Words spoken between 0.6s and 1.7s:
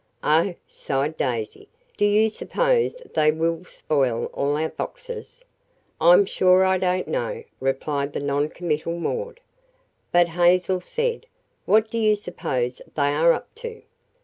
sighed Daisy,